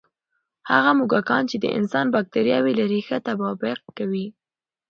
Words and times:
هغه 0.71 0.91
موږکان 0.97 1.43
چې 1.49 1.57
د 1.59 1.65
انسان 1.77 2.05
بکتریاوې 2.15 2.73
لري، 2.79 2.99
ښه 3.07 3.17
تطابق 3.25 3.79
کوي. 3.97 4.25